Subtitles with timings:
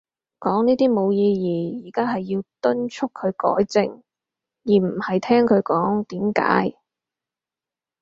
[0.39, 1.87] 講呢啲冇意義。
[1.87, 3.85] 而家係要敦促佢改正，
[4.63, 6.75] 而唔係聽佢講點解